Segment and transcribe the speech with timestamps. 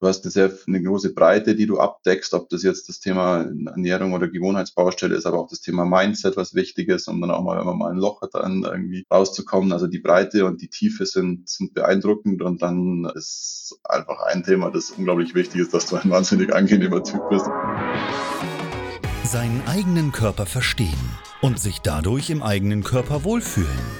[0.00, 3.42] Du hast eine sehr eine große Breite, die du abdeckst, ob das jetzt das Thema
[3.42, 7.42] Ernährung oder Gewohnheitsbaustelle ist, aber auch das Thema Mindset, was wichtig ist, um dann auch
[7.42, 9.72] mal, wenn man mal ein Loch hat, dann irgendwie rauszukommen.
[9.72, 14.70] Also die Breite und die Tiefe sind, sind beeindruckend und dann ist einfach ein Thema,
[14.70, 17.44] das unglaublich wichtig ist, dass du ein wahnsinnig angenehmer Typ bist.
[19.24, 23.99] Seinen eigenen Körper verstehen und sich dadurch im eigenen Körper wohlfühlen.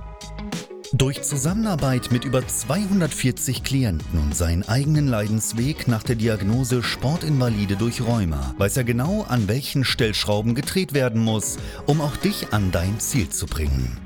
[1.01, 8.01] Durch Zusammenarbeit mit über 240 Klienten und seinen eigenen Leidensweg nach der Diagnose Sportinvalide durch
[8.01, 12.99] Rheuma weiß er genau, an welchen Stellschrauben gedreht werden muss, um auch dich an dein
[12.99, 13.97] Ziel zu bringen.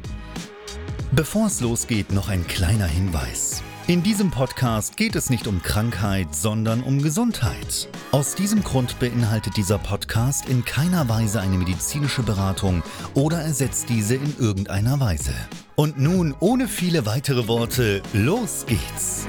[1.12, 3.62] Bevor es losgeht, noch ein kleiner Hinweis.
[3.88, 7.88] In diesem Podcast geht es nicht um Krankheit, sondern um Gesundheit.
[8.12, 12.82] Aus diesem Grund beinhaltet dieser Podcast in keiner Weise eine medizinische Beratung
[13.14, 15.36] oder ersetzt diese in irgendeiner Weise.
[15.76, 19.28] Und nun, ohne viele weitere Worte, los geht's!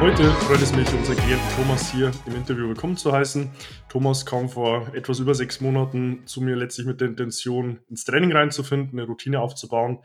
[0.00, 3.48] Heute freut es mich, unseren Klienten Thomas hier im Interview willkommen zu heißen.
[3.88, 8.32] Thomas kam vor etwas über sechs Monaten zu mir letztlich mit der Intention, ins Training
[8.32, 10.00] reinzufinden, eine Routine aufzubauen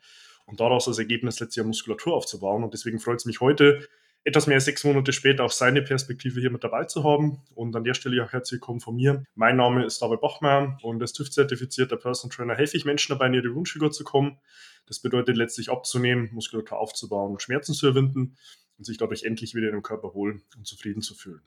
[0.45, 2.63] und daraus als Ergebnis letztlich Jahr Muskulatur aufzubauen.
[2.63, 3.87] Und deswegen freut es mich heute,
[4.23, 7.43] etwas mehr als sechs Monate später auch seine Perspektive hier mit dabei zu haben.
[7.53, 9.23] Und an der Stelle auch herzlich willkommen von mir.
[9.35, 13.35] Mein Name ist David Bachmeier und als TÜV-zertifizierter Personal Trainer helfe ich Menschen dabei, in
[13.35, 14.39] ihre Wunschfigur zu kommen.
[14.87, 18.35] Das bedeutet letztlich abzunehmen, Muskulatur aufzubauen und Schmerzen zu überwinden
[18.77, 21.41] und sich dadurch endlich wieder in dem Körper wohl und zufrieden zu fühlen.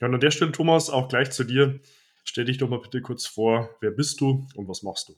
[0.00, 1.80] Ja, und an der Stelle, Thomas, auch gleich zu dir.
[2.24, 5.14] Stell dich doch mal bitte kurz vor, wer bist du und was machst du?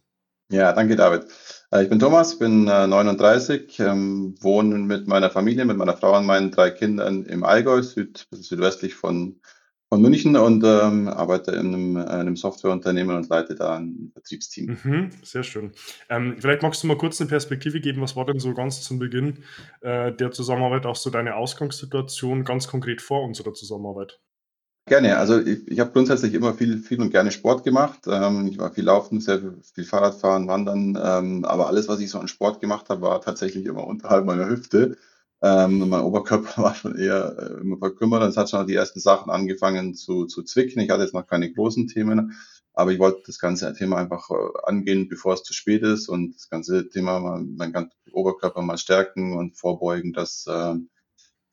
[0.50, 1.26] Ja, danke David.
[1.70, 6.18] Äh, ich bin Thomas, bin 39, äh, ähm, wohne mit meiner Familie, mit meiner Frau
[6.18, 9.40] und meinen drei Kindern im Allgäu, süd, südwestlich von,
[9.88, 14.76] von München und ähm, arbeite in einem, äh, einem Softwareunternehmen und leite da ein Vertriebsteam.
[14.82, 15.70] Mhm, sehr schön.
[16.08, 18.98] Ähm, vielleicht magst du mal kurz eine Perspektive geben, was war denn so ganz zum
[18.98, 19.44] Beginn
[19.82, 24.18] äh, der Zusammenarbeit, auch so deine Ausgangssituation ganz konkret vor unserer Zusammenarbeit?
[24.90, 25.18] Gerne.
[25.18, 28.00] Also ich, ich habe grundsätzlich immer viel, viel und gerne Sport gemacht.
[28.08, 29.40] Ähm, ich war viel Laufen, sehr
[29.72, 30.98] viel Fahrradfahren, Wandern.
[31.00, 34.48] Ähm, aber alles, was ich so an Sport gemacht habe, war tatsächlich immer unterhalb meiner
[34.48, 34.96] Hüfte.
[35.42, 38.24] Ähm, mein Oberkörper war schon eher äh, immer verkümmert.
[38.24, 40.82] Es hat schon die ersten Sachen angefangen zu, zu zwicken.
[40.82, 42.32] Ich hatte jetzt noch keine großen Themen,
[42.72, 44.34] aber ich wollte das ganze Thema einfach äh,
[44.64, 48.76] angehen, bevor es zu spät ist und das ganze Thema, mein, mein ganzen Oberkörper mal
[48.76, 50.74] stärken und vorbeugen, dass äh,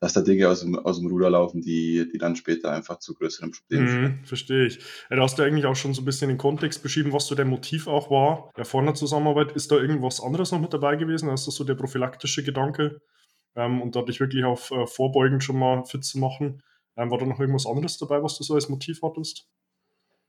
[0.00, 3.14] dass da Dinge aus dem, aus dem Ruder laufen, die, die dann später einfach zu
[3.14, 4.12] größeren Problemen führen.
[4.20, 4.78] Mhm, verstehe ich.
[5.10, 7.34] Ja, da hast du eigentlich auch schon so ein bisschen den Kontext beschrieben, was so
[7.34, 9.52] dein Motiv auch war ja, vor einer Zusammenarbeit.
[9.52, 11.28] Ist da irgendwas anderes noch mit dabei gewesen?
[11.30, 13.00] Ist das so der prophylaktische Gedanke
[13.56, 16.62] ähm, und dadurch wirklich auf äh, vorbeugend schon mal fit zu machen?
[16.96, 19.48] Ähm, war da noch irgendwas anderes dabei, was du so als Motiv hattest?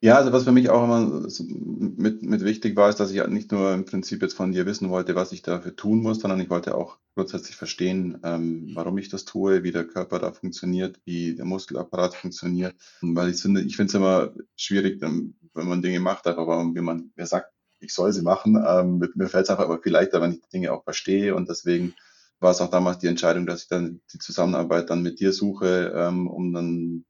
[0.02, 3.52] Ja, also was für mich auch immer mit, mit wichtig war, ist, dass ich nicht
[3.52, 6.50] nur im Prinzip jetzt von dir wissen wollte, was ich dafür tun muss, sondern ich
[6.50, 11.36] wollte auch grundsätzlich verstehen, ähm, warum ich das tue, wie der Körper da funktioniert, wie
[11.36, 12.76] der Muskelapparat funktioniert.
[13.02, 17.12] Weil ich finde, ich finde es immer schwierig, wenn man Dinge macht, aber wie man
[17.16, 18.56] wer sagt, ich soll sie machen.
[18.66, 21.36] Ähm, mir fällt es einfach aber viel leichter, wenn ich die Dinge auch verstehe.
[21.36, 21.94] Und deswegen
[22.40, 25.92] war es auch damals die Entscheidung, dass ich dann die Zusammenarbeit dann mit dir suche,
[25.94, 27.06] ähm, um dann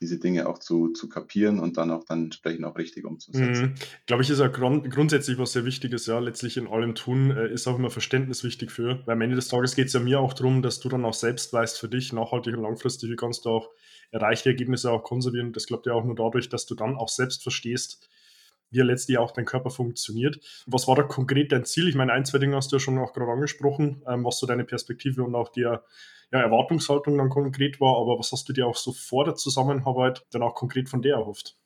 [0.00, 3.66] diese Dinge auch zu, zu kapieren und dann auch dann entsprechend auch richtig umzusetzen.
[3.66, 3.74] Mhm.
[4.06, 7.52] Glaube ich, ist ja grund grundsätzlich was sehr Wichtiges, ja, letztlich in allem tun, äh,
[7.52, 9.00] ist auch immer Verständnis wichtig für.
[9.06, 11.14] Weil am Ende des Tages geht es ja mir auch darum, dass du dann auch
[11.14, 13.70] selbst weißt für dich, nachhaltig und langfristig, wie kannst du auch
[14.10, 15.52] erreichte Ergebnisse auch konservieren.
[15.52, 18.08] Das klappt ja auch nur dadurch, dass du dann auch selbst verstehst,
[18.70, 20.40] wie letztlich auch dein Körper funktioniert.
[20.66, 21.88] Was war da konkret dein Ziel?
[21.88, 24.46] Ich meine, ein, zwei Dinge hast du ja schon auch gerade angesprochen, ähm, was so
[24.46, 25.84] deine Perspektive und auch der
[26.32, 30.26] ja, Erwartungshaltung dann konkret war, aber was hast du dir auch so vor der Zusammenarbeit
[30.30, 31.56] dann auch konkret von der erhofft?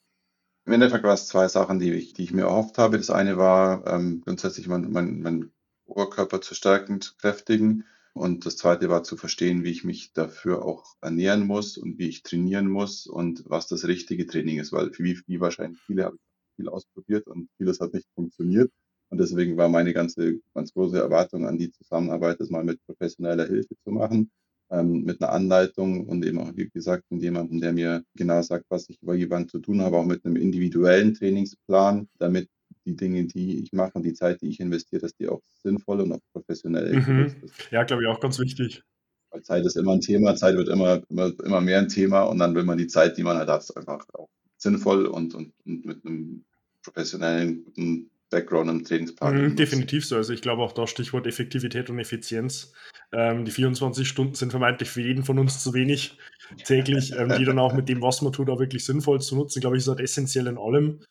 [0.65, 2.97] Im Endeffekt war es zwei Sachen, die ich, die ich mir erhofft habe.
[2.97, 5.51] Das eine war ähm, grundsätzlich mein, mein, mein
[5.85, 7.85] Oberkörper zu stärken, zu kräftigen.
[8.13, 12.07] Und das zweite war zu verstehen, wie ich mich dafür auch ernähren muss und wie
[12.07, 16.15] ich trainieren muss und was das richtige Training ist, weil wie, wie wahrscheinlich viele habe
[16.15, 18.71] ich viel ausprobiert und vieles hat nicht funktioniert.
[19.09, 23.45] Und deswegen war meine ganze, ganz große Erwartung an die Zusammenarbeit, das mal mit professioneller
[23.45, 24.31] Hilfe zu machen
[24.73, 28.65] ähm, mit einer Anleitung und eben auch, wie gesagt, mit jemandem, der mir genau sagt,
[28.69, 32.49] was ich über jemanden zu tun habe, auch mit einem individuellen Trainingsplan, damit
[32.85, 36.01] die Dinge, die ich mache und die Zeit, die ich investiere, dass die auch sinnvoll
[36.01, 37.35] und auch professionell mhm.
[37.43, 37.71] ist.
[37.71, 38.83] Ja, glaube ich, auch ganz wichtig.
[39.31, 42.39] Weil Zeit ist immer ein Thema, Zeit wird immer, immer, immer mehr ein Thema und
[42.39, 44.29] dann will man die Zeit, die man halt hat, einfach auch
[44.63, 46.43] sinnvoll und, und, und mit einem
[46.81, 49.49] professionellen, guten Background im Trainingsplan.
[49.49, 50.15] Mhm, definitiv so.
[50.15, 52.73] Also ich glaube auch da Stichwort Effektivität und Effizienz.
[53.11, 56.17] Ähm, die 24 Stunden sind vermeintlich für jeden von uns zu wenig
[56.65, 59.59] täglich, ähm, die dann auch mit dem, was man tut, auch wirklich sinnvoll zu nutzen.
[59.59, 61.01] Glaube ich, ist halt essentiell in allem.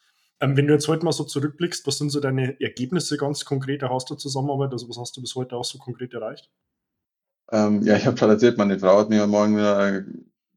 [0.40, 3.84] Ähm, wenn du jetzt heute mal so zurückblickst, was sind so deine Ergebnisse ganz konkret
[3.84, 4.72] aus der Zusammenarbeit?
[4.72, 6.50] Also was hast du bis heute auch so konkret erreicht?
[7.52, 10.04] Ähm, ja, ich habe gerade erzählt, meine Frau hat mir morgen wieder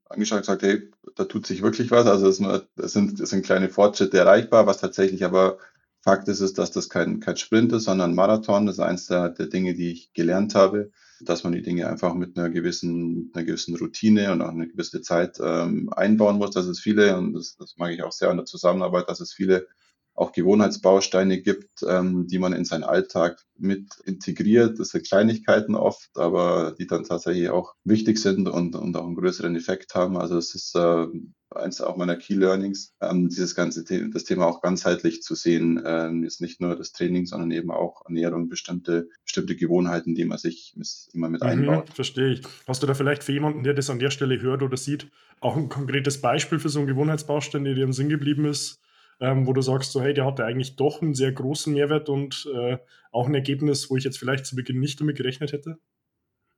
[0.09, 2.05] angeschaut und gesagt, hey, da tut sich wirklich was.
[2.05, 2.39] Also es,
[2.77, 5.57] es, sind, es sind kleine Fortschritte erreichbar, was tatsächlich aber
[6.01, 8.67] Fakt ist, ist, dass das kein, kein Sprint ist, sondern Marathon.
[8.67, 12.13] Das ist eines der, der Dinge, die ich gelernt habe, dass man die Dinge einfach
[12.13, 16.51] mit einer gewissen, einer gewissen Routine und auch eine gewisse Zeit ähm, einbauen muss.
[16.51, 19.33] Dass es viele, und das, das mag ich auch sehr an der Zusammenarbeit, dass es
[19.33, 19.67] viele
[20.15, 24.79] auch Gewohnheitsbausteine gibt, ähm, die man in seinen Alltag mit integriert.
[24.79, 29.15] Das sind Kleinigkeiten oft, aber die dann tatsächlich auch wichtig sind und, und auch einen
[29.15, 30.17] größeren Effekt haben.
[30.17, 31.07] Also es ist äh,
[31.49, 35.81] eins auch meiner Key Learnings, ähm, dieses ganze The das Thema auch ganzheitlich zu sehen,
[35.85, 40.37] ähm, ist nicht nur das Training, sondern eben auch Ernährung, bestimmte, bestimmte Gewohnheiten, die man
[40.37, 40.75] sich
[41.13, 41.89] die man mit mhm, einbaut.
[41.93, 42.41] Verstehe ich.
[42.67, 45.07] Hast du da vielleicht für jemanden, der das an der Stelle hört oder sieht,
[45.41, 48.79] auch ein konkretes Beispiel für so einen Gewohnheitsbaustein, der dir im Sinn geblieben ist,
[49.19, 52.47] ähm, wo du sagst, so hey, der hatte eigentlich doch einen sehr großen Mehrwert und
[52.53, 52.77] äh,
[53.11, 55.77] auch ein Ergebnis, wo ich jetzt vielleicht zu Beginn nicht damit gerechnet hätte?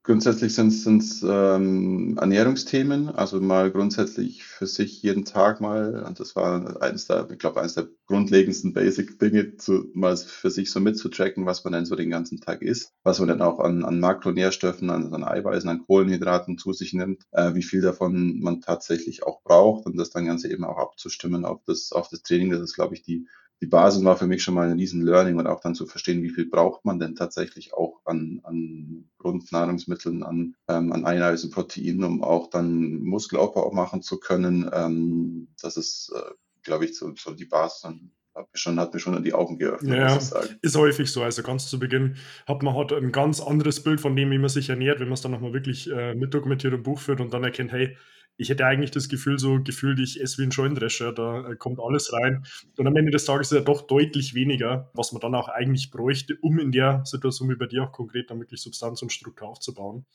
[0.07, 0.71] Grundsätzlich sind
[1.03, 7.07] es ähm, Ernährungsthemen, also mal grundsätzlich für sich jeden Tag mal, und das war eines
[7.07, 9.55] der, ich glaube, eines der grundlegendsten Basic-Dinge,
[9.93, 13.27] mal für sich so mitzutracken, was man denn so den ganzen Tag isst, was man
[13.27, 17.63] dann auch an, an Makronährstoffen, an, an Eiweißen, an Kohlenhydraten zu sich nimmt, äh, wie
[17.63, 21.91] viel davon man tatsächlich auch braucht und das dann Ganze eben auch abzustimmen auf das,
[21.91, 22.51] auf das Training.
[22.51, 23.27] Das ist, glaube ich, die,
[23.61, 26.21] die Basis war für mich schon mal ein riesen Learning und auch dann zu verstehen,
[26.21, 32.03] wie viel braucht man denn tatsächlich auch an, an Grundnahrungsmitteln, an, ähm, an Eiweißen, Proteinen,
[32.03, 34.69] um auch dann Muskelaufbau machen zu können.
[34.71, 37.83] Ähm, das ist, äh, glaube ich, so, so die Basis.
[37.85, 40.55] Und hat mir schon, hat mir schon die Augen geöffnet, ja, muss ich sagen.
[40.61, 41.23] Ist häufig so.
[41.23, 42.15] Also ganz zu Beginn
[42.47, 45.15] hat man halt ein ganz anderes Bild von dem, wie man sich ernährt, wenn man
[45.15, 47.97] es dann nochmal wirklich äh, mitdokumentiert und Buch führt und dann erkennt, hey,
[48.39, 51.79] ich hätte eigentlich das Gefühl, so gefühlt, ich esse wie ein Scheunendrescher, da äh, kommt
[51.79, 52.45] alles rein.
[52.77, 55.89] Und am Ende des Tages ist ja doch deutlich weniger, was man dann auch eigentlich
[55.89, 59.47] bräuchte, um in der Situation wie bei dir auch konkret dann wirklich Substanz und Struktur
[59.47, 60.05] aufzubauen.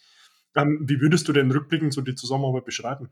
[0.54, 3.08] Ähm, wie würdest du denn rückblickend so die Zusammenarbeit beschreiben?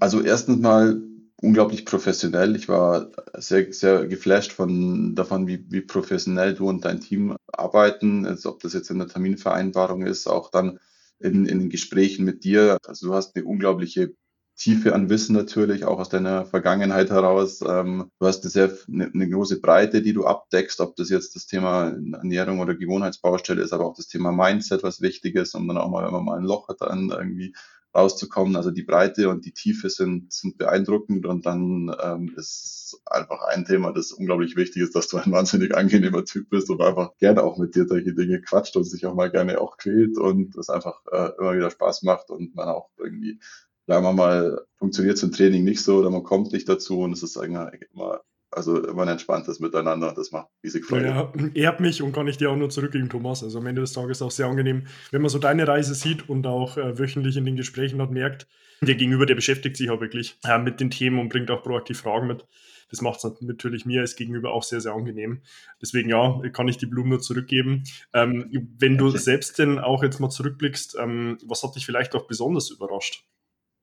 [0.00, 1.00] Also erstens mal
[1.42, 2.56] unglaublich professionell.
[2.56, 8.24] Ich war sehr, sehr geflasht von, davon, wie, wie professionell du und dein Team arbeiten,
[8.24, 10.78] als ob das jetzt in der Terminvereinbarung ist, auch dann
[11.18, 12.78] in, in den Gesprächen mit dir.
[12.86, 14.14] Also du hast eine unglaubliche
[14.56, 17.60] Tiefe an Wissen natürlich, auch aus deiner Vergangenheit heraus.
[17.66, 21.46] Ähm, du hast eine, sehr, eine große Breite, die du abdeckst, ob das jetzt das
[21.46, 25.78] Thema Ernährung oder Gewohnheitsbaustelle ist, aber auch das Thema Mindset, was wichtig ist, um dann
[25.78, 27.54] auch mal, wenn man mal ein Loch hat, dann irgendwie
[27.94, 28.56] rauszukommen.
[28.56, 33.64] Also die Breite und die Tiefe sind, sind beeindruckend und dann ähm, ist einfach ein
[33.64, 37.42] Thema, das unglaublich wichtig ist, dass du ein wahnsinnig angenehmer Typ bist und einfach gerne
[37.42, 40.70] auch mit dir solche Dinge quatscht und sich auch mal gerne auch quält und es
[40.70, 43.38] einfach äh, immer wieder Spaß macht und man auch irgendwie
[43.86, 47.12] sagen wir mal, funktioniert es im Training nicht so oder man kommt nicht dazu und
[47.12, 48.22] es ist eigentlich immer,
[48.52, 51.06] also immer ein entspanntes Miteinander das macht riesig Freude.
[51.06, 53.42] Ja, ehrt mich und kann ich dir auch nur zurückgeben, Thomas.
[53.42, 56.46] Also am Ende des Tages auch sehr angenehm, wenn man so deine Reise sieht und
[56.46, 58.46] auch äh, wöchentlich in den Gesprächen hat merkt,
[58.82, 62.00] der Gegenüber, der beschäftigt sich auch wirklich äh, mit den Themen und bringt auch proaktiv
[62.00, 62.44] Fragen mit.
[62.90, 65.40] Das macht es natürlich mir als Gegenüber auch sehr, sehr angenehm.
[65.80, 67.84] Deswegen ja, kann ich die Blumen nur zurückgeben.
[68.12, 72.26] Ähm, wenn du selbst denn auch jetzt mal zurückblickst, ähm, was hat dich vielleicht auch
[72.26, 73.24] besonders überrascht?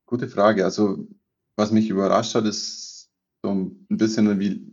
[0.05, 0.63] Gute Frage.
[0.63, 1.07] Also,
[1.55, 3.09] was mich überrascht hat, ist
[3.41, 4.68] so ein bisschen, wie,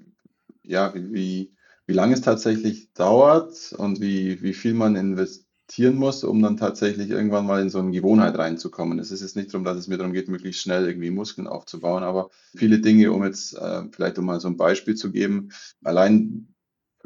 [0.66, 1.54] ja, wie,
[1.86, 7.10] wie lange es tatsächlich dauert und wie, wie viel man investieren muss, um dann tatsächlich
[7.10, 8.98] irgendwann mal in so eine Gewohnheit reinzukommen.
[8.98, 12.02] Es ist jetzt nicht darum, dass es mir darum geht, möglichst schnell irgendwie Muskeln aufzubauen,
[12.02, 15.50] aber viele Dinge, um jetzt äh, vielleicht um mal so ein Beispiel zu geben,
[15.82, 16.48] allein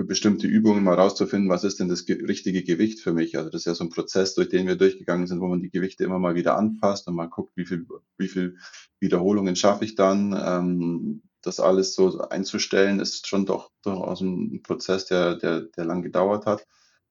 [0.00, 3.36] für bestimmte Übungen mal rauszufinden, was ist denn das richtige Gewicht für mich.
[3.36, 5.70] Also das ist ja so ein Prozess, durch den wir durchgegangen sind, wo man die
[5.70, 7.86] Gewichte immer mal wieder anpasst und mal guckt, wie viel,
[8.16, 8.56] wie viel
[8.98, 10.34] Wiederholungen schaffe ich dann.
[10.42, 16.02] Ähm, das alles so einzustellen, ist schon doch durchaus ein Prozess, der, der, der lang
[16.02, 16.66] gedauert hat,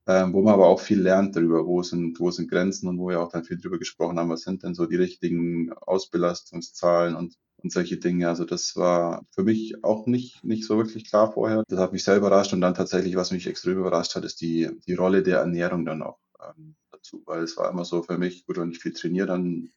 [0.08, 3.10] ähm, wo man aber auch viel lernt darüber, wo sind, wo sind Grenzen und wo
[3.10, 7.36] wir auch dann viel darüber gesprochen haben, was sind denn so die richtigen Ausbelastungszahlen und
[7.64, 8.28] und solche Dinge.
[8.28, 11.64] Also das war für mich auch nicht, nicht so wirklich klar vorher.
[11.68, 14.70] Das hat mich sehr überrascht und dann tatsächlich, was mich extrem überrascht hat, ist die,
[14.88, 18.46] die Rolle der Ernährung dann auch ähm, dazu, weil es war immer so für mich,
[18.46, 19.70] gut, wenn ich viel trainiere, dann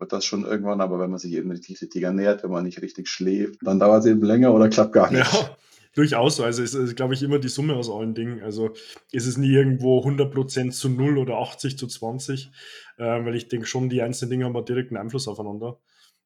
[0.00, 3.08] wird das schon irgendwann, aber wenn man sich eben richtig ernährt, wenn man nicht richtig
[3.08, 5.32] schläft, dann dauert es eben länger oder klappt gar nicht.
[5.32, 5.56] Ja.
[5.94, 6.40] Durchaus.
[6.40, 8.42] Also es ist, glaube ich, immer die Summe aus allen Dingen.
[8.42, 8.70] Also
[9.10, 12.50] ist es nie irgendwo 100% zu 0 oder 80 zu 20,
[12.96, 15.80] äh, weil ich denke schon, die einzelnen Dinge haben einen direkten Einfluss aufeinander.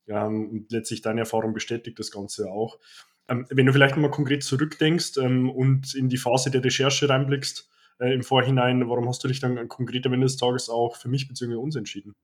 [0.07, 2.78] Ähm, und letztlich deine Erfahrung bestätigt das Ganze auch.
[3.26, 7.69] Ähm, wenn du vielleicht nochmal konkret zurückdenkst ähm, und in die Phase der Recherche reinblickst,
[8.00, 11.09] äh, im Vorhinein, warum hast du dich dann konkret am Ende des Tages auch für
[11.09, 11.54] mich bzw.
[11.54, 12.14] uns entschieden?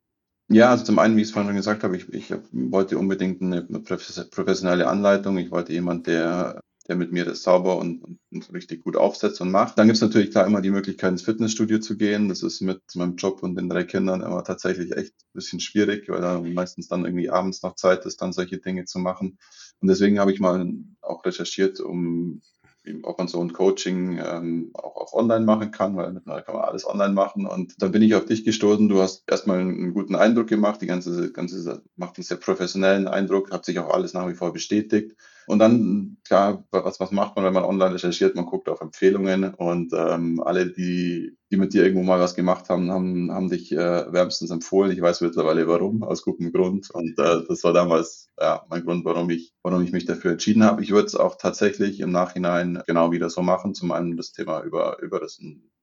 [0.52, 3.40] Ja, also zum einen, wie ich es vorhin schon gesagt habe, ich, ich wollte unbedingt
[3.40, 5.38] eine professionelle Anleitung.
[5.38, 8.02] Ich wollte jemand, der, der mit mir das sauber und,
[8.32, 9.78] und richtig gut aufsetzt und macht.
[9.78, 12.28] Dann gibt es natürlich klar immer die Möglichkeit, ins Fitnessstudio zu gehen.
[12.28, 16.08] Das ist mit meinem Job und den drei Kindern immer tatsächlich echt ein bisschen schwierig,
[16.08, 19.38] weil da meistens dann irgendwie abends noch Zeit ist, dann solche Dinge zu machen.
[19.80, 20.68] Und deswegen habe ich mal
[21.00, 22.42] auch recherchiert, um
[23.02, 26.64] ob man so ein Coaching ähm, auch, auch online machen kann, weil mittlerweile kann man
[26.64, 27.46] alles online machen.
[27.46, 28.88] Und dann bin ich auf dich gestoßen.
[28.88, 30.80] Du hast erstmal einen guten Eindruck gemacht.
[30.80, 34.52] Die ganze, ganze macht einen sehr professionellen Eindruck, hat sich auch alles nach wie vor
[34.52, 35.16] bestätigt.
[35.50, 38.36] Und dann, klar, was, was macht man, wenn man online recherchiert?
[38.36, 42.68] Man guckt auf Empfehlungen und ähm, alle, die, die mit dir irgendwo mal was gemacht
[42.68, 44.92] haben, haben, haben dich äh, wärmstens empfohlen.
[44.92, 46.90] Ich weiß mittlerweile warum, aus gutem Grund.
[46.92, 50.62] Und äh, das war damals ja, mein Grund, warum ich, warum ich mich dafür entschieden
[50.62, 50.84] habe.
[50.84, 53.74] Ich würde es auch tatsächlich im Nachhinein genau wieder so machen.
[53.74, 55.40] Zum einen das Thema über, über das,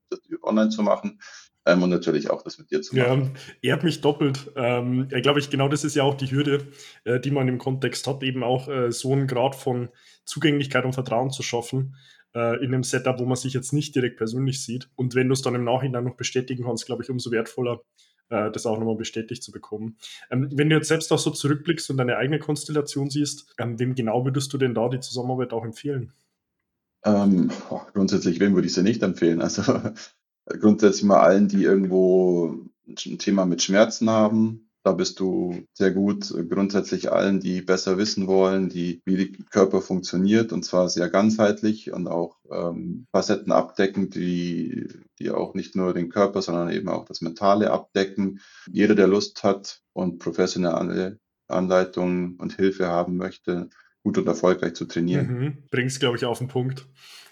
[0.10, 1.20] das online zu machen
[1.68, 3.36] ähm, und natürlich auch das mit dir zu machen.
[3.62, 4.52] Ja, ehrt mich doppelt.
[4.56, 6.68] Ähm, ja, glaube ich, genau das ist ja auch die Hürde,
[7.04, 9.90] äh, die man im Kontext hat, eben auch äh, so einen Grad von
[10.26, 11.96] Zugänglichkeit und Vertrauen zu schaffen
[12.34, 14.90] äh, in einem Setup, wo man sich jetzt nicht direkt persönlich sieht.
[14.96, 17.82] Und wenn du es dann im Nachhinein noch bestätigen kannst, glaube ich, umso wertvoller,
[18.30, 19.98] äh, das auch nochmal bestätigt zu bekommen.
[20.30, 23.96] Ähm, wenn du jetzt selbst auch so zurückblickst und deine eigene Konstellation siehst, ähm, wem
[23.96, 26.14] genau würdest du denn da die Zusammenarbeit auch empfehlen?
[27.04, 27.52] Ähm,
[27.94, 29.42] grundsätzlich, wem würde ich sie nicht empfehlen?
[29.42, 29.64] Also
[30.60, 34.70] grundsätzlich mal allen, die irgendwo ein Thema mit Schmerzen haben.
[34.84, 36.34] Da bist du sehr gut.
[36.50, 41.92] Grundsätzlich allen, die besser wissen wollen, die, wie der Körper funktioniert und zwar sehr ganzheitlich
[41.92, 44.88] und auch ähm, Facetten abdecken, die,
[45.20, 48.40] die auch nicht nur den Körper, sondern eben auch das Mentale abdecken.
[48.72, 53.70] Jeder, der Lust hat und professionelle Anleitungen und Hilfe haben möchte,
[54.08, 55.28] gut und erfolgreich zu trainieren.
[55.28, 55.58] Mhm.
[55.70, 56.86] Bringst, glaube ich, auf den Punkt.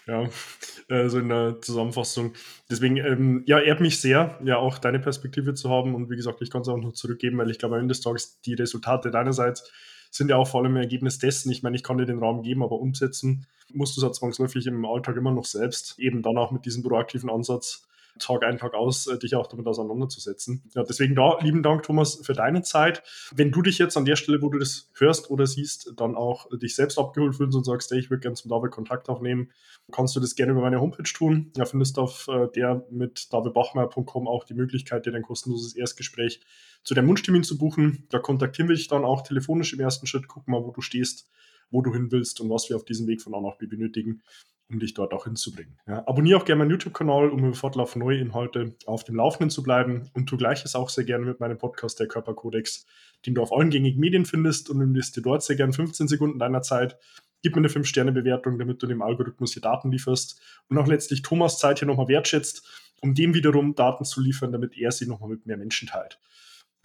[0.06, 0.28] Ja,
[0.88, 2.34] äh, so in der Zusammenfassung.
[2.70, 5.94] Deswegen, ähm, ja, ehrt mich sehr, ja, auch deine Perspektive zu haben.
[5.94, 8.02] Und wie gesagt, ich kann es auch noch zurückgeben, weil ich glaube, am Ende des
[8.02, 9.72] Tages die Resultate deinerseits
[10.10, 11.50] sind ja auch vor allem Ergebnis dessen.
[11.50, 14.66] Ich meine, ich kann dir den Raum geben, aber umsetzen musst du es ja zwangsläufig
[14.66, 15.98] im Alltag immer noch selbst.
[15.98, 19.66] Eben dann auch mit diesem proaktiven Ansatz Tag ein, Tag aus, äh, dich auch damit
[19.66, 20.62] auseinanderzusetzen.
[20.74, 23.02] Ja, deswegen da, lieben Dank, Thomas, für deine Zeit.
[23.34, 26.48] Wenn du dich jetzt an der Stelle, wo du das hörst oder siehst, dann auch
[26.58, 29.50] dich selbst abgeholt fühlst und sagst, hey, ich würde gerne zum David Kontakt aufnehmen,
[29.92, 31.52] kannst du das gerne über meine Homepage tun.
[31.56, 36.40] Ja, findest auf äh, der mit davidbachmeier.com auch die Möglichkeit, dir ein kostenloses Erstgespräch
[36.82, 38.06] zu deinem Wunschtermin zu buchen.
[38.10, 41.28] Da kontaktieren wir dich dann auch telefonisch im ersten Schritt, gucken mal, wo du stehst,
[41.70, 44.22] wo du hin willst und was wir auf diesem Weg von A nach B benötigen
[44.68, 45.78] um dich dort auch hinzubringen.
[45.86, 49.62] Ja, abonniere auch gerne meinen YouTube-Kanal, um im Fortlauf neue Inhalte auf dem Laufenden zu
[49.62, 52.86] bleiben und tu gleiches auch sehr gerne mit meinem Podcast Der Körperkodex,
[53.26, 56.62] den du auf allen gängigen Medien findest und investiere dort sehr gerne 15 Sekunden deiner
[56.62, 56.98] Zeit.
[57.42, 61.58] Gib mir eine 5-Sterne-Bewertung, damit du dem Algorithmus hier Daten lieferst und auch letztlich Thomas
[61.58, 62.66] Zeit hier nochmal wertschätzt,
[63.02, 66.18] um dem wiederum Daten zu liefern, damit er sie nochmal mit mehr Menschen teilt.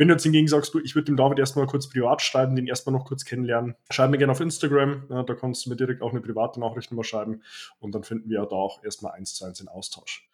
[0.01, 2.65] Wenn du jetzt hingegen sagst, du, ich würde dem David erstmal kurz privat schreiben, den
[2.65, 5.03] erstmal noch kurz kennenlernen, schreib mir gerne auf Instagram.
[5.11, 7.43] Ja, da kannst du mir direkt auch eine private Nachricht mal schreiben
[7.79, 10.27] und dann finden wir da auch erstmal eins zu eins in Austausch.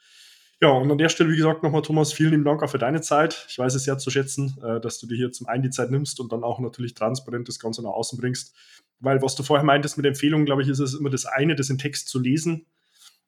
[0.62, 3.02] Ja, und an der Stelle, wie gesagt, nochmal Thomas, vielen lieben Dank auch für deine
[3.02, 3.46] Zeit.
[3.50, 5.92] Ich weiß es sehr zu schätzen, äh, dass du dir hier zum einen die Zeit
[5.92, 8.56] nimmst und dann auch natürlich transparent das Ganze nach außen bringst.
[9.02, 11.70] Weil was du vorher meintest mit Empfehlungen, glaube ich, ist es immer das eine, das
[11.70, 12.68] in Text zu lesen,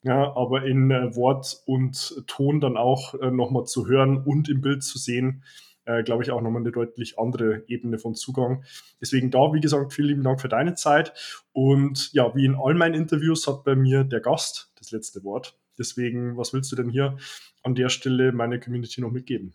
[0.04, 4.62] ja, aber in äh, Wort und Ton dann auch äh, nochmal zu hören und im
[4.62, 5.44] Bild zu sehen
[5.90, 8.64] äh, glaube ich, auch nochmal eine deutlich andere Ebene von Zugang.
[9.02, 11.14] Deswegen da, wie gesagt, vielen lieben Dank für deine Zeit.
[11.52, 15.58] Und ja, wie in all meinen Interviews hat bei mir der Gast das letzte Wort.
[15.80, 17.18] Deswegen, was willst du denn hier
[17.64, 19.54] an der Stelle meiner Community noch mitgeben?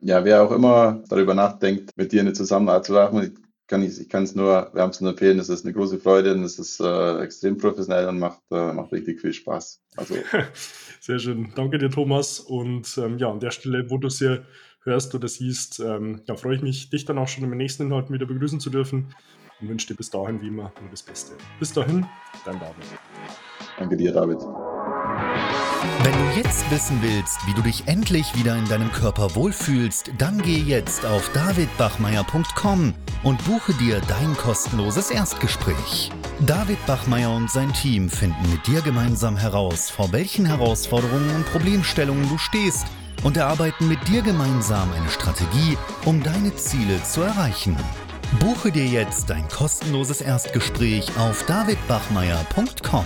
[0.00, 3.38] Ja, wer auch immer darüber nachdenkt, mit dir eine Zusammenarbeit zu machen,
[3.68, 5.38] kann ich, ich kann es nur wärmstens empfehlen.
[5.38, 8.90] Es ist eine große Freude und es ist äh, extrem professionell und macht, äh, macht
[8.92, 9.80] richtig viel Spaß.
[9.96, 10.16] Also.
[11.00, 11.52] Sehr schön.
[11.54, 12.40] Danke dir, Thomas.
[12.40, 14.44] Und ähm, ja, an der Stelle, wo du es hier
[14.84, 18.10] hörst oder siehst, ähm, ja, freue ich mich, dich dann auch schon im nächsten Inhalt
[18.10, 19.14] wieder begrüßen zu dürfen
[19.60, 21.32] und wünsche dir bis dahin wie immer nur das Beste.
[21.58, 22.06] Bis dahin,
[22.44, 22.84] dein David.
[23.78, 24.38] Danke dir, David.
[26.02, 30.40] Wenn du jetzt wissen willst, wie du dich endlich wieder in deinem Körper wohlfühlst, dann
[30.40, 36.10] geh jetzt auf davidbachmeier.com und buche dir dein kostenloses Erstgespräch.
[36.46, 42.28] David Bachmeier und sein Team finden mit dir gemeinsam heraus, vor welchen Herausforderungen und Problemstellungen
[42.28, 42.86] du stehst
[43.22, 47.76] und erarbeiten mit dir gemeinsam eine Strategie, um deine Ziele zu erreichen.
[48.40, 53.04] Buche dir jetzt ein kostenloses Erstgespräch auf davidbachmeier.com.